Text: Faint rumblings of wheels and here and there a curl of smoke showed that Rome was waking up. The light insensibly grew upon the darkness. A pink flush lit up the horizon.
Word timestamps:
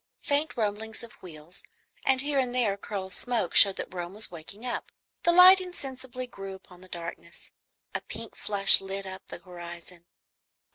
Faint 0.23 0.57
rumblings 0.57 1.03
of 1.03 1.11
wheels 1.21 1.61
and 2.03 2.21
here 2.21 2.39
and 2.39 2.55
there 2.55 2.73
a 2.73 2.77
curl 2.79 3.05
of 3.05 3.13
smoke 3.13 3.53
showed 3.53 3.75
that 3.75 3.93
Rome 3.93 4.15
was 4.15 4.31
waking 4.31 4.65
up. 4.65 4.91
The 5.21 5.31
light 5.31 5.61
insensibly 5.61 6.25
grew 6.25 6.55
upon 6.55 6.81
the 6.81 6.87
darkness. 6.89 7.51
A 7.93 8.01
pink 8.01 8.35
flush 8.35 8.81
lit 8.81 9.05
up 9.05 9.27
the 9.27 9.37
horizon. 9.37 10.05